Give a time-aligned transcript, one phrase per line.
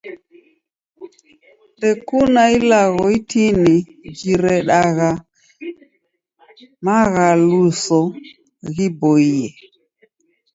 [1.77, 3.73] Ndekuna ilagho itini
[4.17, 5.11] jiredagha
[6.85, 7.99] maghaluso
[8.75, 9.47] ghiboie.